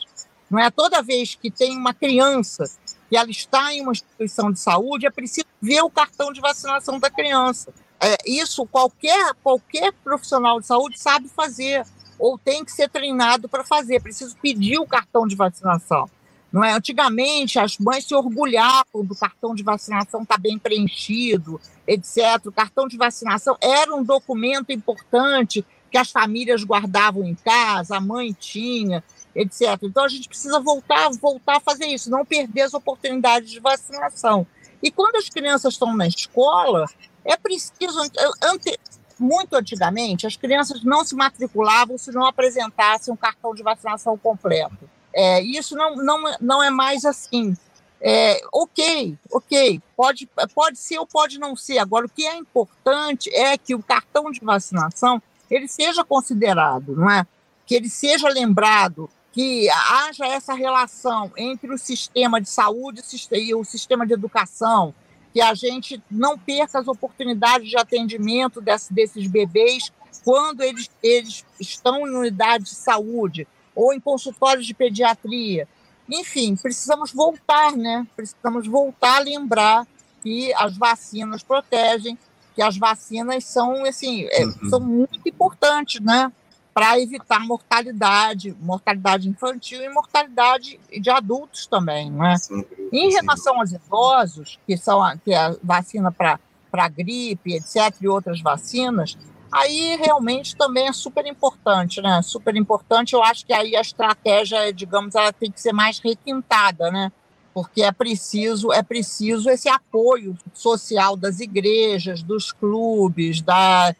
Não 0.49 0.57
é 0.57 0.71
toda 0.71 1.03
vez 1.03 1.35
que 1.35 1.51
tem 1.51 1.77
uma 1.77 1.93
criança 1.93 2.63
e 3.11 3.17
ela 3.17 3.29
está 3.29 3.73
em 3.73 3.81
uma 3.81 3.91
instituição 3.91 4.51
de 4.51 4.59
saúde, 4.59 5.05
é 5.05 5.11
preciso 5.11 5.45
ver 5.61 5.81
o 5.81 5.89
cartão 5.89 6.31
de 6.31 6.39
vacinação 6.39 6.99
da 6.99 7.11
criança. 7.11 7.71
É, 7.99 8.15
isso 8.25 8.65
qualquer 8.65 9.33
qualquer 9.43 9.91
profissional 10.03 10.59
de 10.59 10.65
saúde 10.65 10.99
sabe 10.99 11.27
fazer 11.27 11.85
ou 12.17 12.37
tem 12.37 12.63
que 12.63 12.71
ser 12.71 12.89
treinado 12.89 13.49
para 13.49 13.63
fazer, 13.63 14.01
preciso 14.01 14.35
pedir 14.41 14.79
o 14.79 14.87
cartão 14.87 15.27
de 15.27 15.35
vacinação. 15.35 16.09
Não 16.51 16.63
é? 16.63 16.71
Antigamente, 16.71 17.59
as 17.59 17.77
mães 17.77 18.05
se 18.05 18.15
orgulhavam 18.15 19.03
do 19.03 19.13
cartão 19.15 19.53
de 19.53 19.61
vacinação 19.61 20.21
estar 20.21 20.35
tá 20.35 20.41
bem 20.41 20.57
preenchido, 20.57 21.59
etc. 21.85 22.45
O 22.45 22.51
cartão 22.51 22.87
de 22.87 22.95
vacinação 22.95 23.57
era 23.59 23.93
um 23.93 24.03
documento 24.03 24.71
importante 24.71 25.65
que 25.91 25.97
as 25.97 26.11
famílias 26.11 26.63
guardavam 26.63 27.25
em 27.25 27.35
casa, 27.35 27.97
a 27.97 28.01
mãe 28.01 28.33
tinha, 28.39 29.03
etc. 29.35 29.77
Então, 29.83 30.05
a 30.05 30.07
gente 30.07 30.29
precisa 30.29 30.59
voltar, 30.59 31.09
voltar 31.21 31.57
a 31.57 31.59
fazer 31.59 31.87
isso, 31.87 32.09
não 32.09 32.25
perder 32.25 32.61
as 32.61 32.73
oportunidades 32.73 33.51
de 33.51 33.59
vacinação. 33.59 34.47
E 34.81 34.91
quando 34.91 35.17
as 35.17 35.29
crianças 35.29 35.73
estão 35.73 35.95
na 35.95 36.07
escola, 36.07 36.85
é 37.25 37.35
preciso. 37.35 37.99
Ante, 38.43 38.79
muito 39.19 39.55
antigamente, 39.55 40.27
as 40.27 40.35
crianças 40.35 40.83
não 40.83 41.03
se 41.03 41.15
matriculavam 41.15 41.97
se 41.97 42.11
não 42.11 42.25
apresentassem 42.25 43.13
um 43.13 43.17
cartão 43.17 43.53
de 43.53 43.63
vacinação 43.63 44.17
completo. 44.17 44.89
É, 45.13 45.41
isso 45.41 45.75
não, 45.75 45.95
não, 45.95 46.35
não 46.41 46.63
é 46.63 46.69
mais 46.69 47.05
assim. 47.05 47.55
É, 48.01 48.41
ok, 48.53 49.17
ok, 49.31 49.81
pode, 49.95 50.29
pode 50.53 50.77
ser 50.77 50.99
ou 50.99 51.07
pode 51.07 51.39
não 51.39 51.55
ser. 51.55 51.79
Agora, 51.79 52.05
o 52.05 52.09
que 52.09 52.25
é 52.25 52.35
importante 52.35 53.33
é 53.33 53.57
que 53.57 53.73
o 53.73 53.81
cartão 53.81 54.29
de 54.31 54.41
vacinação 54.41 55.21
ele 55.49 55.67
seja 55.67 56.03
considerado, 56.03 56.95
não 56.95 57.09
é? 57.09 57.25
Que 57.65 57.75
ele 57.75 57.89
seja 57.89 58.27
lembrado, 58.27 59.09
que 59.31 59.69
haja 59.69 60.25
essa 60.25 60.53
relação 60.53 61.31
entre 61.37 61.73
o 61.73 61.77
sistema 61.77 62.39
de 62.39 62.49
saúde 62.49 63.01
e 63.31 63.55
o 63.55 63.63
sistema 63.63 64.05
de 64.05 64.13
educação, 64.13 64.93
que 65.35 65.41
a 65.41 65.53
gente 65.53 66.01
não 66.09 66.39
perca 66.39 66.79
as 66.79 66.87
oportunidades 66.87 67.69
de 67.69 67.77
atendimento 67.77 68.61
desse, 68.61 68.93
desses 68.93 69.27
bebês 69.27 69.91
quando 70.23 70.61
eles, 70.61 70.89
eles 71.03 71.45
estão 71.59 72.07
em 72.07 72.15
unidade 72.15 72.63
de 72.63 72.69
saúde 72.69 73.45
ou 73.75 73.93
em 73.93 73.99
consultórios 73.99 74.65
de 74.65 74.73
pediatria. 74.73 75.67
Enfim, 76.09 76.55
precisamos 76.55 77.11
voltar, 77.11 77.73
né? 77.73 78.07
Precisamos 78.15 78.65
voltar 78.65 79.17
a 79.17 79.23
lembrar 79.23 79.85
que 80.23 80.53
as 80.53 80.77
vacinas 80.77 81.43
protegem, 81.43 82.17
que 82.55 82.61
as 82.61 82.77
vacinas 82.77 83.43
são, 83.43 83.83
assim, 83.83 84.25
é, 84.31 84.45
uhum. 84.45 84.69
são 84.69 84.79
muito 84.79 85.27
importantes, 85.27 85.99
né? 85.99 86.31
Para 86.75 86.99
evitar 86.99 87.39
mortalidade, 87.39 88.53
mortalidade 88.59 89.29
infantil 89.29 89.81
e 89.81 89.87
mortalidade 89.87 90.77
de 90.91 91.09
adultos 91.09 91.65
também, 91.67 92.11
não 92.11 92.25
é? 92.25 92.37
Sim, 92.37 92.65
em 92.91 93.13
relação 93.13 93.61
aos 93.61 93.71
idosos, 93.71 94.59
que 94.67 94.75
são 94.75 95.01
a, 95.01 95.15
que 95.15 95.31
é 95.31 95.37
a 95.37 95.55
vacina 95.63 96.11
para 96.11 96.89
gripe, 96.89 97.53
etc., 97.53 97.95
e 98.01 98.09
outras 98.09 98.41
vacinas, 98.41 99.17
aí 99.49 99.95
realmente 99.95 100.53
também 100.57 100.89
é 100.89 100.91
super 100.91 101.25
importante, 101.25 102.01
né? 102.01 102.21
Super 102.21 102.57
importante. 102.57 103.13
Eu 103.13 103.23
acho 103.23 103.45
que 103.45 103.53
aí 103.53 103.73
a 103.73 103.79
estratégia, 103.79 104.73
digamos, 104.73 105.15
ela 105.15 105.31
tem 105.31 105.49
que 105.49 105.61
ser 105.61 105.71
mais 105.71 105.99
requintada, 105.99 106.91
né? 106.91 107.09
Porque 107.53 107.83
é 107.83 107.91
preciso, 107.93 108.73
é 108.73 108.83
preciso 108.83 109.49
esse 109.49 109.69
apoio 109.69 110.37
social 110.53 111.15
das 111.15 111.39
igrejas, 111.39 112.21
dos 112.21 112.51
clubes, 112.51 113.39
da, 113.39 113.95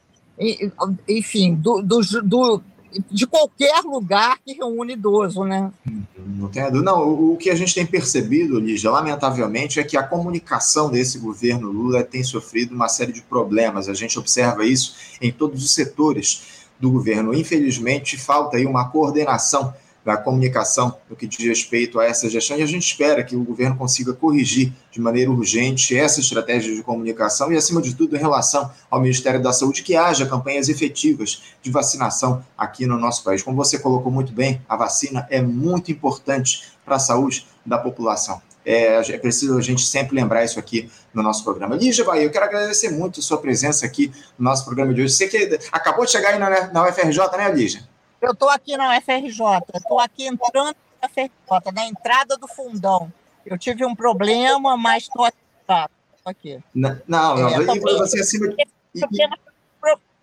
enfim, 1.07 1.55
do, 1.55 1.81
do, 1.81 2.01
do, 2.23 2.61
de 3.09 3.25
qualquer 3.25 3.81
lugar 3.81 4.37
que 4.43 4.53
reúne 4.53 4.93
idoso, 4.93 5.43
né? 5.43 5.71
Não 5.85 6.49
dúvida. 6.49 6.81
Não, 6.81 7.31
o 7.31 7.37
que 7.37 7.49
a 7.49 7.55
gente 7.55 7.73
tem 7.73 7.85
percebido, 7.85 8.59
Lígia, 8.59 8.91
lamentavelmente, 8.91 9.79
é 9.79 9.83
que 9.83 9.97
a 9.97 10.03
comunicação 10.03 10.89
desse 10.89 11.17
governo 11.19 11.71
Lula 11.71 12.03
tem 12.03 12.23
sofrido 12.23 12.73
uma 12.75 12.87
série 12.87 13.11
de 13.11 13.21
problemas. 13.21 13.89
A 13.89 13.93
gente 13.93 14.17
observa 14.19 14.65
isso 14.65 14.95
em 15.21 15.31
todos 15.31 15.63
os 15.63 15.73
setores 15.73 16.65
do 16.79 16.91
governo. 16.91 17.33
Infelizmente, 17.33 18.17
falta 18.17 18.57
aí 18.57 18.65
uma 18.65 18.89
coordenação 18.89 19.73
da 20.05 20.15
comunicação 20.15 20.95
no 21.09 21.15
que 21.15 21.25
diz 21.25 21.43
respeito 21.43 21.99
a 21.99 22.05
essa 22.05 22.29
gestão, 22.29 22.55
e 22.55 22.61
a 22.61 22.67
gente 22.67 22.85
espera 22.85 23.23
que 23.23 23.35
o 23.35 23.43
governo 23.43 23.75
consiga 23.75 24.13
corrigir 24.13 24.71
de 24.91 25.01
maneira 25.01 25.31
urgente 25.31 25.97
essa 25.97 26.19
estratégia 26.19 26.75
de 26.75 26.83
comunicação 26.83 27.51
e, 27.51 27.57
acima 27.57 27.81
de 27.81 27.95
tudo, 27.95 28.15
em 28.15 28.19
relação 28.19 28.71
ao 28.89 29.01
Ministério 29.01 29.41
da 29.41 29.51
Saúde, 29.51 29.81
que 29.81 29.95
haja 29.95 30.27
campanhas 30.27 30.69
efetivas 30.69 31.41
de 31.59 31.71
vacinação 31.71 32.45
aqui 32.55 32.85
no 32.85 32.99
nosso 32.99 33.23
país. 33.23 33.41
Como 33.41 33.57
você 33.57 33.79
colocou 33.79 34.11
muito 34.11 34.31
bem, 34.31 34.61
a 34.69 34.75
vacina 34.75 35.25
é 35.31 35.41
muito 35.41 35.91
importante 35.91 36.61
para 36.85 36.97
a 36.97 36.99
saúde 36.99 37.47
da 37.65 37.79
população. 37.79 38.39
É, 38.63 38.97
é, 38.97 39.17
preciso 39.17 39.57
a 39.57 39.61
gente 39.61 39.85
sempre 39.85 40.15
lembrar 40.15 40.43
isso 40.43 40.59
aqui 40.59 40.89
no 41.13 41.21
nosso 41.23 41.43
programa. 41.43 41.75
Lígia 41.75 42.03
Bahia, 42.03 42.23
eu 42.23 42.31
quero 42.31 42.45
agradecer 42.45 42.89
muito 42.89 43.19
a 43.19 43.23
sua 43.23 43.37
presença 43.37 43.85
aqui 43.85 44.11
no 44.37 44.45
nosso 44.45 44.65
programa 44.65 44.93
de 44.93 45.01
hoje. 45.01 45.13
Você 45.13 45.27
que 45.27 45.59
acabou 45.71 46.05
de 46.05 46.11
chegar 46.11 46.29
aí 46.29 46.39
na, 46.39 46.67
na 46.71 46.87
UFRJ, 46.87 47.19
né, 47.37 47.51
Lígia? 47.51 47.94
Eu 48.25 48.31
estou 48.31 48.49
aqui 48.49 48.75
na 48.75 48.97
UFRJ, 48.97 49.39
estou 49.75 49.99
aqui 49.99 50.25
entrando 50.25 50.75
na 51.01 51.07
UFRJ, 51.07 51.71
na 51.73 51.85
entrada 51.85 52.35
do 52.37 52.47
fundão. 52.47 53.13
Eu 53.45 53.55
tive 53.55 53.85
um 53.85 53.95
problema, 53.95 54.75
mas 54.75 55.03
estou 55.03 55.25
aqui. 55.25 55.37
Tá, 55.67 55.89
aqui. 56.25 56.59
Não, 56.73 56.99
não, 57.07 57.49
é, 57.49 57.75
e 57.75 57.79
você 57.79 58.19
acima 58.19 58.49
de... 58.49 58.65
Problemas, 58.99 59.39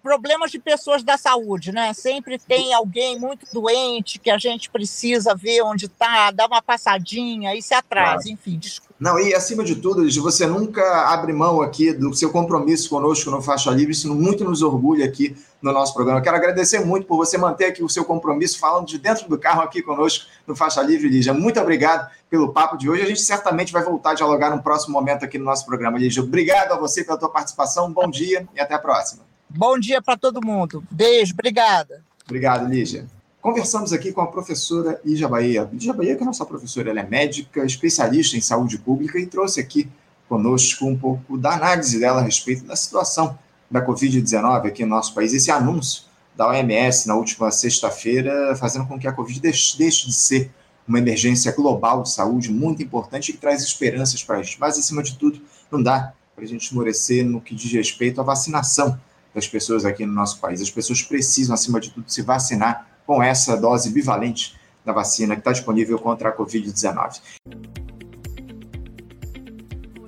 problemas 0.02 0.50
de 0.50 0.58
pessoas 0.58 1.02
da 1.02 1.16
saúde, 1.16 1.72
né? 1.72 1.94
Sempre 1.94 2.38
tem 2.38 2.74
alguém 2.74 3.18
muito 3.18 3.46
doente 3.52 4.18
que 4.18 4.30
a 4.30 4.36
gente 4.36 4.68
precisa 4.68 5.34
ver 5.34 5.62
onde 5.62 5.86
está, 5.86 6.30
dar 6.30 6.46
uma 6.46 6.60
passadinha 6.60 7.54
e 7.54 7.62
se 7.62 7.72
atrasa, 7.72 8.24
claro. 8.24 8.28
enfim, 8.28 8.58
desculpa. 8.58 8.92
Não, 8.98 9.18
e 9.18 9.34
acima 9.34 9.64
de 9.64 9.76
tudo, 9.76 10.08
você 10.20 10.46
nunca 10.46 11.12
abre 11.12 11.32
mão 11.32 11.60
aqui 11.60 11.92
do 11.92 12.14
seu 12.14 12.30
compromisso 12.30 12.88
conosco 12.88 13.30
no 13.30 13.42
Faixa 13.42 13.70
Livre, 13.70 13.92
isso 13.92 14.12
muito 14.14 14.44
nos 14.44 14.62
orgulha 14.62 15.04
aqui 15.04 15.36
no 15.60 15.72
nosso 15.72 15.94
programa. 15.94 16.20
Eu 16.20 16.22
quero 16.22 16.36
agradecer 16.36 16.80
muito 16.84 17.06
por 17.06 17.16
você 17.16 17.38
manter 17.38 17.66
aqui 17.66 17.82
o 17.82 17.88
seu 17.88 18.04
compromisso 18.04 18.58
falando 18.58 18.86
de 18.86 18.98
dentro 18.98 19.28
do 19.28 19.38
carro 19.38 19.62
aqui 19.62 19.82
conosco 19.82 20.26
no 20.46 20.54
Faixa 20.54 20.82
Livre, 20.82 21.08
Lígia. 21.08 21.34
Muito 21.34 21.60
obrigado 21.60 22.10
pelo 22.28 22.52
papo 22.52 22.76
de 22.76 22.88
hoje. 22.88 23.02
A 23.02 23.06
gente 23.06 23.22
certamente 23.22 23.72
vai 23.72 23.82
voltar 23.82 24.10
a 24.10 24.14
dialogar 24.14 24.50
num 24.50 24.62
próximo 24.62 24.92
momento 24.92 25.24
aqui 25.24 25.38
no 25.38 25.44
nosso 25.44 25.64
programa, 25.66 25.98
Lígia. 25.98 26.22
Obrigado 26.22 26.72
a 26.72 26.76
você 26.76 27.02
pela 27.02 27.18
tua 27.18 27.28
participação, 27.28 27.92
bom 27.92 28.10
dia 28.10 28.46
e 28.54 28.60
até 28.60 28.74
a 28.74 28.78
próxima. 28.78 29.31
Bom 29.54 29.78
dia 29.78 30.00
para 30.00 30.16
todo 30.16 30.44
mundo. 30.44 30.82
Beijo, 30.90 31.34
obrigada. 31.34 32.02
Obrigado, 32.24 32.66
Lígia. 32.66 33.06
Conversamos 33.40 33.92
aqui 33.92 34.10
com 34.10 34.22
a 34.22 34.26
professora 34.26 34.98
Lígia 35.04 35.28
Bahia. 35.28 35.68
Lígia 35.70 35.92
Bahia, 35.92 36.16
que 36.16 36.22
é 36.22 36.24
nossa 36.24 36.46
professora, 36.46 36.90
ela 36.90 37.00
é 37.00 37.06
médica, 37.06 37.64
especialista 37.64 38.36
em 38.36 38.40
saúde 38.40 38.78
pública 38.78 39.18
e 39.18 39.26
trouxe 39.26 39.60
aqui 39.60 39.90
conosco 40.26 40.86
um 40.86 40.96
pouco 40.96 41.36
da 41.36 41.52
análise 41.52 42.00
dela 42.00 42.20
a 42.20 42.24
respeito 42.24 42.64
da 42.64 42.74
situação 42.74 43.38
da 43.70 43.84
Covid-19 43.84 44.66
aqui 44.66 44.84
no 44.84 44.90
nosso 44.90 45.14
país. 45.14 45.34
Esse 45.34 45.50
anúncio 45.50 46.04
da 46.34 46.48
OMS 46.48 47.06
na 47.06 47.14
última 47.14 47.50
sexta-feira, 47.50 48.56
fazendo 48.56 48.86
com 48.86 48.98
que 48.98 49.06
a 49.06 49.12
Covid 49.12 49.38
deixe, 49.38 49.76
deixe 49.76 50.06
de 50.06 50.14
ser 50.14 50.50
uma 50.88 50.98
emergência 50.98 51.52
global 51.52 52.02
de 52.02 52.10
saúde 52.10 52.50
muito 52.50 52.82
importante 52.82 53.28
e 53.28 53.32
que 53.32 53.38
traz 53.38 53.62
esperanças 53.62 54.24
para 54.24 54.38
a 54.38 54.42
gente. 54.42 54.58
Mas, 54.58 54.78
acima 54.78 55.02
de 55.02 55.18
tudo, 55.18 55.42
não 55.70 55.82
dá 55.82 56.14
para 56.34 56.44
a 56.44 56.46
gente 56.46 56.64
esmorecer 56.64 57.22
no 57.22 57.40
que 57.40 57.54
diz 57.54 57.70
respeito 57.70 58.20
à 58.20 58.24
vacinação 58.24 58.98
das 59.34 59.48
pessoas 59.48 59.84
aqui 59.84 60.04
no 60.04 60.12
nosso 60.12 60.40
país. 60.40 60.60
As 60.60 60.70
pessoas 60.70 61.02
precisam, 61.02 61.54
acima 61.54 61.80
de 61.80 61.90
tudo, 61.90 62.04
se 62.08 62.22
vacinar 62.22 62.86
com 63.06 63.22
essa 63.22 63.56
dose 63.56 63.90
bivalente 63.90 64.56
da 64.84 64.92
vacina 64.92 65.34
que 65.34 65.40
está 65.40 65.52
disponível 65.52 65.98
contra 65.98 66.28
a 66.30 66.36
Covid-19. 66.36 67.20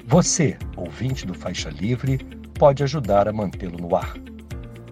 Você, 0.06 0.58
ouvinte 0.76 1.26
do 1.26 1.34
Faixa 1.34 1.70
Livre, 1.70 2.18
pode 2.58 2.82
ajudar 2.82 3.28
a 3.28 3.32
mantê-lo 3.32 3.78
no 3.78 3.94
ar. 3.96 4.14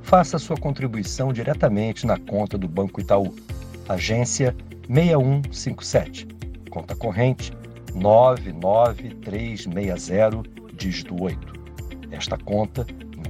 Faça 0.02 0.38
sua 0.38 0.56
contribuição 0.56 1.32
diretamente 1.32 2.06
na 2.06 2.18
conta 2.18 2.56
do 2.58 2.68
Banco 2.68 3.00
Itaú, 3.00 3.34
agência 3.88 4.54
6157, 4.88 6.28
conta 6.70 6.94
corrente 6.96 7.52
99360, 7.94 10.42
dígito 10.74 11.22
8. 11.22 11.62
Esta 12.10 12.36
conta 12.36 12.84